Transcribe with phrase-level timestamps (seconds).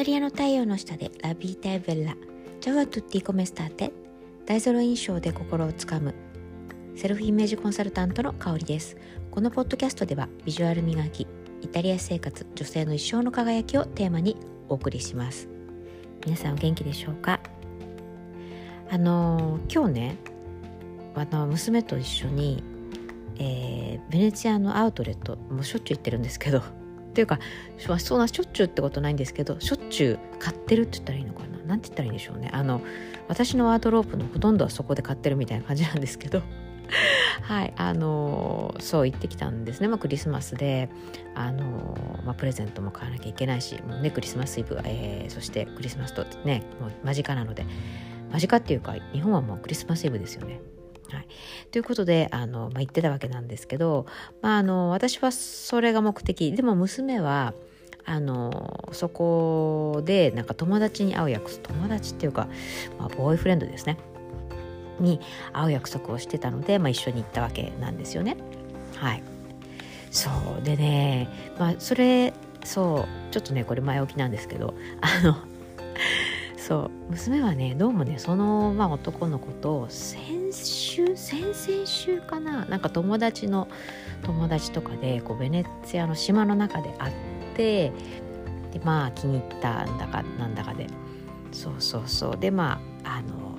[0.00, 2.16] タリアの太陽の下でラビータエベッラ
[2.62, 3.92] チャワトゥッティコメスターテ
[4.46, 6.14] 大ゾロ印象で心をつかむ。
[6.96, 8.96] セルフイメージコンサルタントの香りです。
[9.30, 11.26] このポッドキャストではビジュアル磨き
[11.60, 14.38] イタリア生活女性の一生の輝きをテーマに
[14.70, 15.50] お送りします。
[16.24, 17.38] 皆さんお元気でしょうか？
[18.90, 20.16] あの今日ね
[21.14, 22.64] あの娘と一緒に、
[23.38, 26.62] えー、ベネチアのアウトレットもうしょっちゅう行ってるんですけど。
[27.20, 27.38] ていうか
[27.98, 31.58] そんなしょっちゅうってことないんですけどしょっちゅう買ってるって言ったらいいのかな？
[31.58, 32.50] なんて言ったらいいんでしょうね。
[32.52, 32.80] あの
[33.28, 36.42] 私のワードロープのほとんどはそこで買ってるみたいな感じなんですけど。
[37.42, 37.72] はい。
[37.76, 40.88] あのそう行ってきたんですね、まあ、クリスマスで
[41.36, 47.64] あの、まあ、プレゼントも買わなきゃいけないしもうねクリスマスイブ、えー、そしてクリスマスとねもう間近なので。
[48.32, 50.60] 間近っていうか日本はもうクリスマスイブですよね。
[51.16, 51.26] はい、
[51.70, 54.06] ということであの、まあ、言ってたわけなんですけど、
[54.42, 56.52] まあ、あの私はそれが目的。
[56.52, 57.54] でも娘は
[58.04, 62.48] あのそこでなんか友達に会う約束友達っていうか、
[62.98, 63.98] まあ、ボーイフレンドですね。
[64.98, 65.18] に
[65.52, 68.36] 会う約束をしてたので、まあ、一緒に行ったわけなんですよね。
[68.96, 69.22] はい。
[70.10, 70.28] そ
[70.60, 72.34] うでねまあそれ
[72.64, 75.36] そうちょっとねこれ前置きなんですけどあの
[76.70, 77.10] そう。
[77.10, 83.66] 娘はねどうもねその、まあ、男の子と先週先々週かななんか友達の
[84.22, 87.14] 友達とかでこうベネツィアの島の中で会っ
[87.56, 87.92] て
[88.72, 90.86] でまあ気に入ったんだかなんだかで。
[91.50, 92.36] そうそうそう。
[92.36, 93.58] でまああの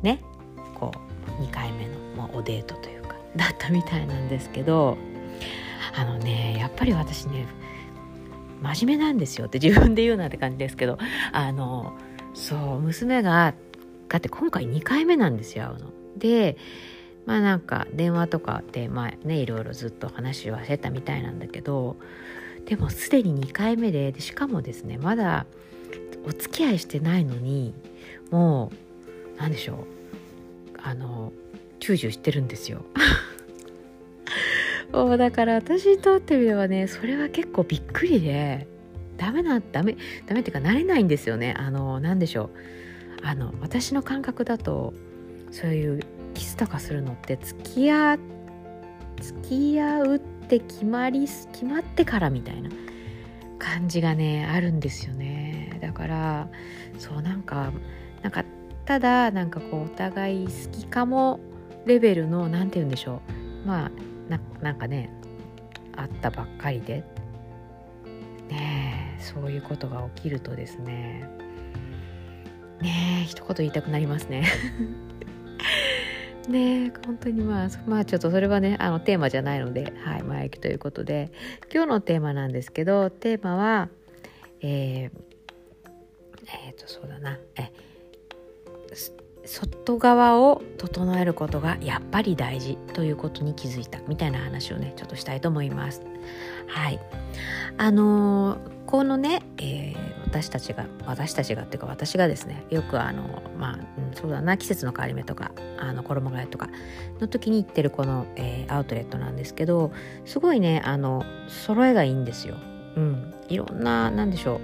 [0.00, 0.22] ね
[0.74, 0.90] こ
[1.38, 4.96] う2回目の、まあ、おデートというかだったみたいなんですけど
[5.94, 7.46] あのねやっぱり私ね
[8.62, 10.96] 真面目なんですよって自分で言うなって感じですけど
[11.32, 11.92] あの
[12.34, 13.54] そう娘が
[14.08, 15.92] だって今回2回目なんですよ会うの。
[16.16, 16.56] で
[17.26, 21.96] まあなんか電話とかでまあねいろいろずっと話はしてたみたいなんだけど
[22.64, 25.46] でもすでに2回目ででしかもですねまだ
[26.26, 27.74] お付き合いしてないのに
[28.30, 28.72] も
[29.36, 29.76] う何でしょう
[30.82, 31.32] あの
[31.80, 32.84] チューチューしてるんですよ。
[34.92, 38.66] もうだから私にとってみればねそれは結構びっくりで
[39.18, 39.96] ダメなダメ
[40.26, 41.54] ダメっていうか慣れないんですよね。
[41.58, 42.50] あの何でしょう。
[43.22, 44.94] あの私の感覚だと
[45.50, 46.00] そういう
[46.34, 48.16] キスとかするのって付き合
[49.20, 52.70] 付き合うって決まり決まってからみたいな
[53.58, 55.78] 感じがねあるんですよね。
[55.82, 56.48] だから
[56.98, 57.72] そうなんか
[58.22, 58.44] なんか
[58.84, 61.40] ただなんかこうお互い好きかも
[61.86, 63.20] レベルの何て言うんでしょ
[63.64, 63.66] う。
[63.66, 63.90] まあ
[64.62, 65.10] なんかね
[65.96, 67.02] あったばっかりで。
[69.18, 71.28] そういうことが起きるとですね
[72.80, 74.44] ねえ一言言いたくなりますね。
[76.48, 81.30] ね本当にまあまあちょっとそれはねあのテーマじゃないのではい前置きということで
[81.70, 83.90] 今日のテーマなんですけどテーマは
[84.62, 85.10] えー、
[86.66, 87.70] えー、とそうだなえ
[89.48, 96.02] 外側を整えることがやっぱり大事ということに気づいたみたいな話をねちょっとしたいと思います。
[96.66, 97.00] はい
[97.78, 103.78] あのー、このね、えー、私たちが私たちがっていうか私がですねよくあのまあ、
[104.14, 106.68] そうだな季節の変わり目とかあの衣替えとか
[107.18, 109.92] の時に行ってるこの、えー、アウトレットなんですけど
[110.26, 112.56] すごいねあの揃えがいいんですよ。
[112.96, 114.60] うん、いろんな何でしょう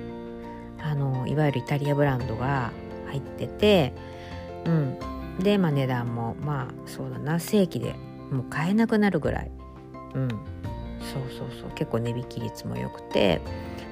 [0.83, 2.71] あのいわゆるイタリアブランドが
[3.09, 3.95] 入ってて
[4.67, 4.99] うん、
[5.39, 7.41] で、まあ、値段もまあそうだな。
[7.41, 7.95] 正規で
[8.31, 9.51] もう買えなくなるぐらい、
[10.15, 10.39] うん、そう
[11.31, 11.71] そうそう。
[11.75, 13.41] 結構値引き率も良くて、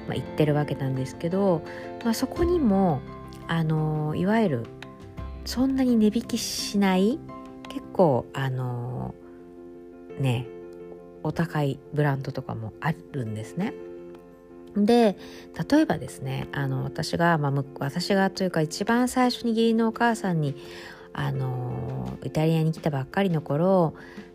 [0.07, 1.61] まあ、行ってるわけなんですけど、
[2.03, 3.01] まあ、そこにも
[3.47, 4.65] あのいわゆる
[5.45, 7.19] そんなに値引きしない
[7.69, 9.13] 結構あの
[10.19, 10.47] ね
[11.23, 13.73] お高いブランドとかもあるんですね。
[14.75, 15.17] で
[15.69, 20.55] 例えばですねあの私が、まあ、私がというか一番最初に義理のお母さんに
[21.13, 23.93] あのイタリアに来たばっかりの頃、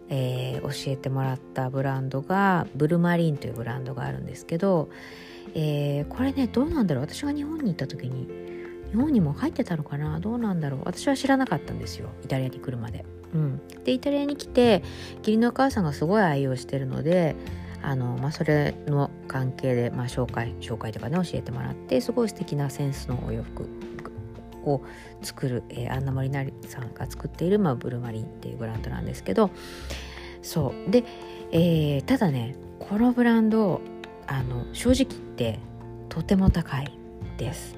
[0.09, 4.89] えー、教えてもらったブランドがブルマリンというブランドがあるんですけど、
[5.55, 7.05] えー、これねどうなんだろう？
[7.05, 8.29] 私が日本に行った時に
[8.93, 10.21] 日本にも入ってたのかな？
[10.21, 10.83] どうなんだろう？
[10.85, 13.05] 私は知らなかったんですよイタリアに来るまで。
[13.35, 14.83] うん、でイタリアに来て
[15.19, 17.37] 義理のお母さんがすごい愛用してるので
[17.83, 23.69] あの、まあ、それの関係で、まあ、紹介紹介とかね教えてもらってすごい素敵なセンスのお洋服
[24.65, 24.83] を
[25.23, 29.51] 作る、えー、アンナ・モリナリさんが作っている、まあ、ブルマリンっていうブランドなんですけど
[30.43, 31.05] そうで、
[31.53, 33.81] えー、ただねこのブランド
[34.27, 35.59] あの正直言って
[36.09, 36.93] とても高い
[37.37, 37.77] です。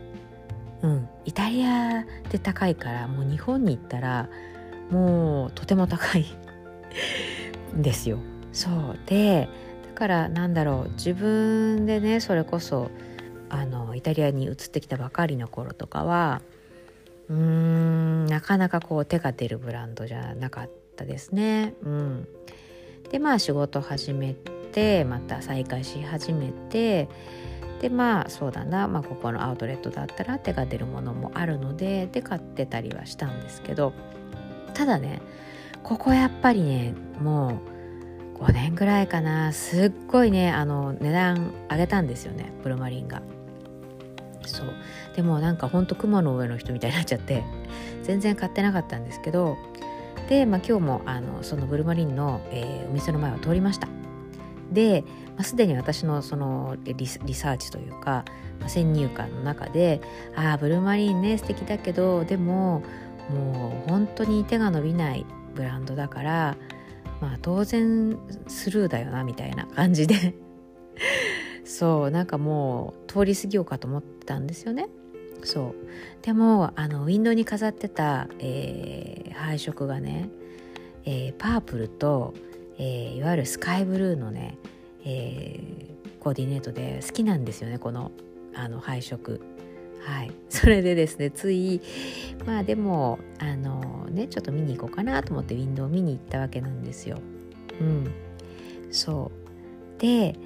[0.83, 4.29] うん、イタリアで高いからもう日本に行ったら
[4.91, 6.25] もうとても高い
[7.77, 8.19] ですよ。
[8.53, 9.49] そうで
[10.01, 12.91] からなんだろう自分でねそれこそ
[13.51, 16.41] あのイタリアに移ってきたばかりの頃とかは
[17.29, 21.75] うーんなかなかこう手が出るブランドじゃなかったですね。
[21.83, 22.29] うん、
[23.11, 24.33] でまあ仕事始め
[24.73, 27.07] てまた再開し始めて
[27.83, 33.93] でまあそうだな、まあ、ここのアウトレットだったら手が出るものもあるのでで買ってたりはしたんですけど
[34.73, 35.21] ただね
[35.83, 37.80] ここやっぱりねもう
[38.41, 39.53] 5年ぐらいかな。
[39.53, 42.53] すっごいねあの値段上げたんですよね。
[42.63, 43.23] ブルマリンが。
[44.47, 44.67] そう。
[45.15, 47.45] でもなんかほんと雲の上の人みたいになっちゃって
[48.03, 49.57] 全然買ってなかったんですけど
[50.29, 53.89] で、まあ、今日もあのそのブルマリンの、えー、お店の前を通りました。
[54.73, 55.05] で、
[55.37, 58.25] まあ、すでに私のそのリリサーチというか、
[58.61, 60.01] まあ、先入観の中で
[60.37, 62.83] ああブルマリンね素敵だけどでも
[63.29, 66.57] もう本当に手が伸びないブランドだから
[67.21, 68.19] まあ当然
[68.49, 70.35] スルーだよなみたいな感じで
[71.65, 74.89] そうなんかもう通り過ぎようかと思ったんですよね。
[75.43, 75.75] そう
[76.23, 80.29] でもあのウィンドウに飾ってた、えー、配色がね、
[81.05, 82.35] えー、パープルと、
[82.77, 84.59] えー、いわゆるスカイブルーのね、
[85.03, 85.59] え、
[86.21, 88.13] コーディネートで好きなんですよねこの
[88.55, 89.41] あの配色。
[90.03, 91.81] はい、それでですねつい
[92.47, 97.19] まあでもあのねちょっと見に行こうかなと思ってウィンドウ見に行ったわけなんですよ。
[97.81, 98.11] うん、
[98.91, 99.31] そ
[99.99, 100.01] う。
[100.01, 100.37] で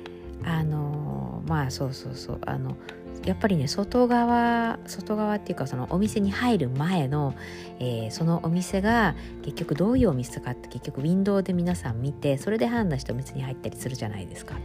[0.44, 2.40] あのまあそうそうそう。
[2.46, 2.76] あの
[3.24, 7.34] やっぱりね外側外側っていうかそのお店に入る前の、
[7.78, 14.56] えー、そのお店が結局どういうお店かって結局ウィンドウで皆さん見てそれで判断してお店に入ったりするじゃないですか。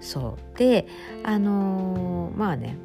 [0.00, 0.58] そう。
[0.58, 0.86] で
[1.22, 2.76] あのー、まあね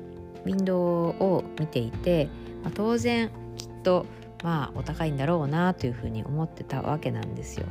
[0.45, 2.29] ウィンドウを見ていて、
[2.63, 4.05] まあ、当然きっと
[4.43, 7.65] まあお高いんだろうなというふうに思ってたわけなんですよ。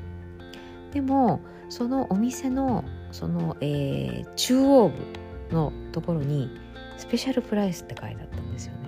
[0.93, 4.95] でもそのお店のその、えー、中央部
[5.55, 6.51] のところに
[6.97, 8.79] スペシャルプライスって書いてあったんですよね。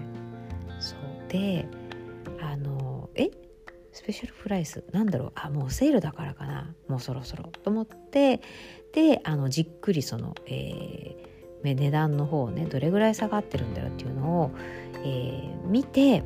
[0.80, 0.98] そう。
[1.28, 1.66] で
[2.40, 3.30] あのえ？
[3.94, 4.84] スペシャルプライス？
[4.92, 5.32] なんだろう？
[5.34, 6.74] あもうセールだからかな。
[6.88, 7.44] もうそろそろ。
[7.62, 8.40] と思って
[8.92, 11.28] であのじっくりその、えー、
[11.62, 14.50] 値段の方ねどれぐらい下がってるんだろうっていうのを、
[15.04, 16.22] えー、見て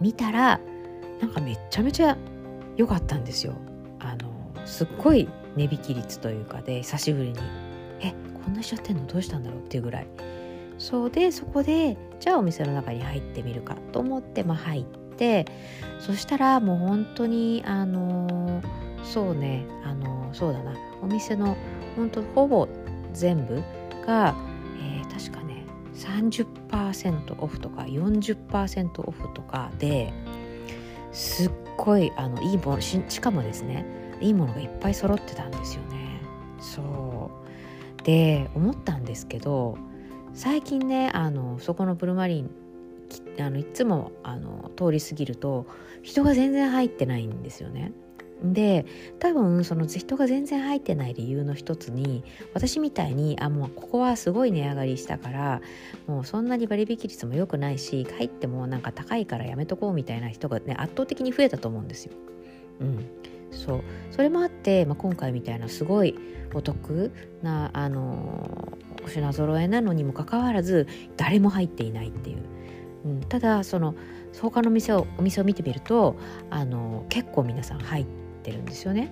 [0.00, 0.60] 見たら
[1.20, 2.16] なんかめちゃめちゃ
[2.76, 3.54] 良かったんですよ。
[3.98, 4.30] あの
[4.64, 7.38] すっごい値引き率というかで久しぶりに
[8.00, 8.12] え
[8.44, 10.06] こんなしちゃってんのどうしたんだろうっていうぐらい
[10.78, 14.84] そうでそこでじゃあお店の中に入ってみるかと思って、まあ、入っ
[15.16, 15.46] て
[15.98, 18.62] そしたらもう本当にあの
[19.02, 21.56] そうねあのそうだなお店の
[21.96, 22.68] 本当ほぼ
[23.12, 23.62] 全部
[24.06, 24.34] が、
[24.80, 25.64] えー、確かね
[25.94, 30.12] 30%オフとか40%オフとかで
[31.12, 33.84] すっごいあのいいものしかもですね
[34.20, 36.20] いいものがいっぱい揃ってたんですよね。
[36.60, 37.30] そ
[38.02, 39.78] うで思ったんですけど
[40.34, 42.50] 最近ねあのそこのブルマリン
[43.40, 45.66] あのいつもあの通り過ぎると
[46.02, 47.92] 人が全然入ってないんですよね。
[48.42, 48.86] で
[49.18, 52.24] 多分その人が全然入ってない理由の一つに
[52.54, 55.60] 私みたいにあもうここはすごい値上がりしたから
[56.06, 62.12] もうそんなに割引率も良くないし入ってもなんか高いからやめとこうみたいな人がね圧倒的に増えたと思うんですよ。
[62.80, 63.06] うん、
[63.50, 63.82] そう。
[64.12, 66.16] それもあって、まあ、今回みたいなすごい
[66.54, 67.12] お得
[67.42, 72.38] なあのお品揃えなのにもかかわらず誰も入っていないっていう、
[73.04, 73.96] うん、ただその
[74.40, 76.16] 他の店をお店を見てみると
[76.50, 79.10] あの結構皆さん入っててるんですよね。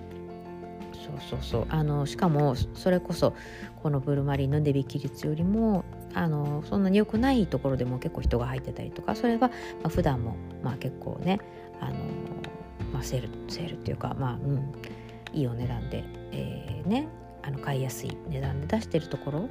[0.93, 3.33] そうそうそうあのしかもそれこそ
[3.81, 9.51] このブルマリンの値引き率よりもあのそんなに良くないところでも結構人が入ってたりとかそれは、ま
[9.85, 11.39] あ、普段もまあ結構ね
[11.79, 11.95] あの
[12.93, 14.71] まあ、セールセールっていうかまあうん
[15.33, 17.07] いいお値段で、えー、ね
[17.43, 19.49] あの買いやすい値段で出してるところ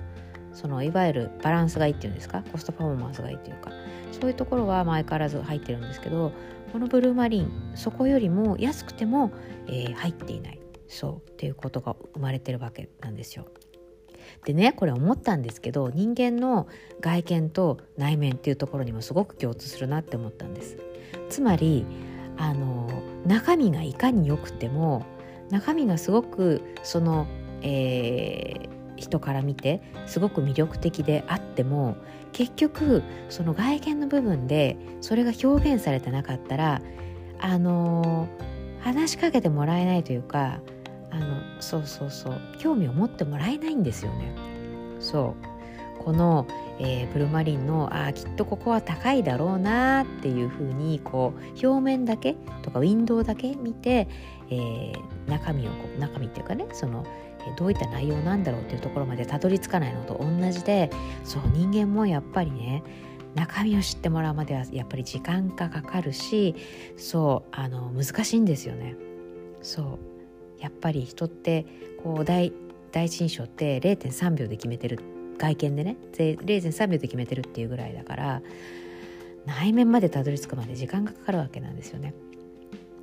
[0.56, 2.42] そのいわゆるバランスがいいっていうんですか？
[2.50, 3.70] コストパフォーマンスがいいっていうか
[4.10, 6.32] そういうところは相変わらず入ってるんですけど
[6.72, 9.30] このブルーマリンそこよりも安くても、
[9.66, 13.46] えー、入っていないそうっていうことが生まれてるわけなんですよ。
[14.44, 16.66] でねこれ思ったんですけど人間の
[17.00, 20.78] 外見と内面っていうところにもすごく共通するなって思ったんです。
[21.28, 21.84] つまり
[22.38, 22.88] あの
[23.26, 25.04] 中身がいかに良くても
[25.50, 27.26] 中身がすごくその、
[27.62, 31.96] えー、人から見てすごく魅力的であっても
[32.32, 36.82] 結局その外見の部分でそれが表現されてなかったら
[37.40, 38.28] あの
[38.80, 40.60] 話しかけてもらえないというか
[41.10, 41.26] あの
[41.60, 44.34] そうそうそう興味を持ってもらえないんですよね。
[45.00, 45.34] そ
[46.00, 46.46] うこの
[46.78, 54.08] えー、ブルマリンのああきっとここは高いだろうなっていうふうにこう表面だけとかウィンドウだけ見て、
[54.50, 57.06] えー、中身をこう中身っていうかねその、
[57.54, 60.90] どういった内容なんだろうっていうところまでたどり着かないのと同じで
[61.24, 62.82] そう人間もやっぱりね
[63.34, 66.54] 中身を知ってもらうまではやっぱり時間がかかるし
[66.96, 68.96] そうあの難しいんですよね。
[69.62, 71.66] そうやっぱり人って
[72.02, 72.52] こう第
[72.92, 75.00] 一印象って0.3秒で決めてる
[75.38, 78.42] 外見でね0.3秒で決めてるっていうぐらいだから
[79.44, 82.14] 内面までたどり着くまで時間がかかるわけなんですよね。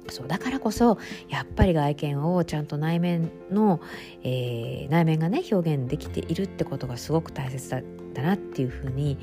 [0.10, 0.98] そうだからこそ
[1.30, 3.82] やっぱり外見をちゃんと内面の、
[4.24, 7.84] えー、内面がね表現できているってことがすごく大切だっ
[8.14, 9.18] たなっていうふうに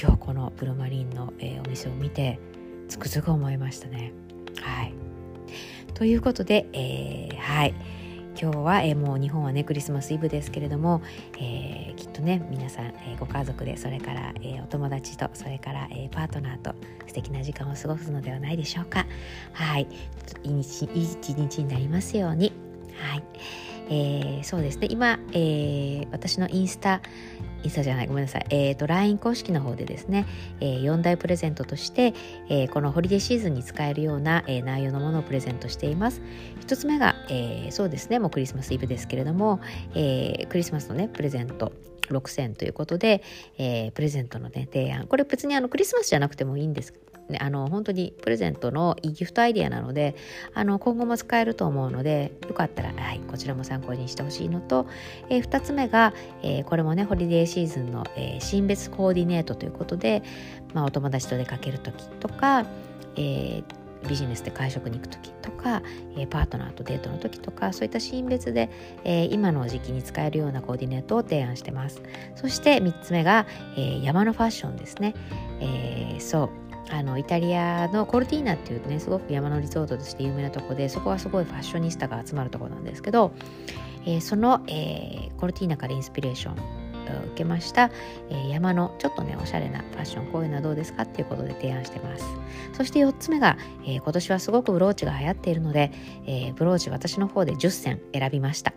[0.00, 2.38] 今日このブルマリンの、えー、お店を見て
[2.88, 4.12] つくづく思いましたね。
[4.60, 4.94] はい
[5.94, 7.74] ということで、えー、はい
[8.40, 11.02] 今日は、えー、もう日本はねクリスマスイブですけれども、
[11.38, 16.74] えー、きっとね皆さん、えー、ご家族でそれから、えお友達とそれから、えパートナーと
[17.06, 19.06] 素敵な時間を過ごすのではないでしょうか。
[19.52, 19.86] はい。
[20.42, 22.52] 一日一日になりますように。
[22.96, 23.24] はい、
[23.90, 24.88] えそうですね。
[24.90, 27.00] 今、え私のインスタ
[27.64, 30.26] インスタじゃないごめんなさい、えーと、LINE 公式の方でですね、
[30.60, 32.12] えー、4大プレゼントとして、
[32.48, 36.20] えー、このホリデーシーズンに使えるような、えー、内容のものをプレゼントしています。
[36.60, 39.60] 一つ目が、えー、そうですねもうクリスマスイブですけれども、
[39.94, 41.72] えー、クリスマスのねプレゼント
[42.08, 43.22] 6000ということで、
[43.56, 45.06] えー、プレゼントのね提案。
[45.06, 46.92] これ別にあのクリスマスじゃなくてもいいんです。
[47.28, 50.14] ね、あの本当にプレゼントのいいギフトアイディアなので
[50.52, 54.86] あの今後も使えると思うのでよかったら、はい、こちらも参考にしてほしいのと、
[55.30, 56.12] えー、2つ目が、
[56.42, 60.22] えー、これもねホリデーシーズンの、えー、新別コーディネートということで、
[60.74, 62.66] まあ、お友達と出かける時とか、
[63.16, 65.82] えービジネスで会食に行く時とか、
[66.16, 68.70] え、パートナーとデートの時とかそういったシーン別で、
[69.04, 72.02] えー、今の時期に使えるようなコーディネートを提案してます。
[72.36, 75.14] そして3つ目が、えー、山のファッションですね、
[75.60, 76.50] えそう。
[76.90, 83.32] あのイタリアのコルティーナっていうねすごく山のリゾートとして有名なとこでそこはすごいファッショニスタが集まるとこなんですけど、
[84.04, 86.84] えー、その、えー、コルティーナからインスピレーション
[87.34, 87.90] 受けました、
[88.30, 92.24] えー、山のちょっとねおしゃれなファッションこういうのはどうですかっていうことで提案してます。
[92.72, 95.92] そして4つ目が、えー、今年はすごくブローチが流行っているので、
[96.26, 98.72] えー、ブローチ私の方で10選選びました。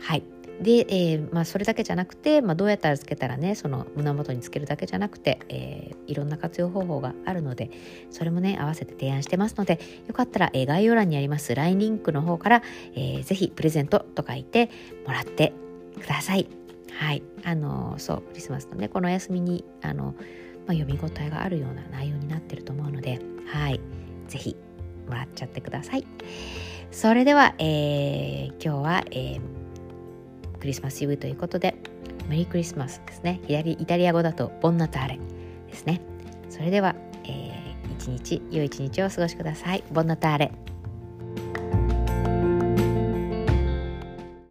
[0.00, 0.37] はい。
[0.60, 7.70] で、えーまあ、それだけじゃなくて、まあ、どうやったらつけたらねその胸元につけるだけじゃなくて、えー、いろんな活用方法があるので
[8.10, 12.62] それもね合わせて提案してますのでよかったら、えー、概要欄にあります LINE リンクの方から、
[12.94, 14.70] えー、ぜひプレゼントと書いて
[15.06, 15.52] もらって
[16.00, 16.48] ください。
[16.92, 20.16] はいあのそうクリスマスのねこのお休みにあの、
[20.66, 23.80] まあ、読み応えがあるような内容になってると思うのではい
[24.26, 24.56] ぜひ
[25.06, 26.04] もらっちゃってください。
[26.90, 29.57] それでは、えー、今日は、えー
[30.60, 31.74] クリスマスイブということで
[32.28, 33.40] メリークリスマスですね。
[33.48, 35.18] イタリア語だとボンナターレ
[35.66, 36.00] ですね。
[36.50, 39.82] それでは、えー、一日良い一日をお過ごしください。
[39.92, 40.52] ボンナターレ。